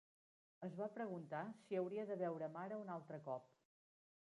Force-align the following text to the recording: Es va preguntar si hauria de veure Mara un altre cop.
Es 0.67 0.77
va 0.79 0.87
preguntar 0.95 1.41
si 1.65 1.79
hauria 1.81 2.07
de 2.13 2.17
veure 2.25 2.51
Mara 2.57 2.81
un 2.87 2.91
altre 2.95 3.21
cop. 3.29 3.47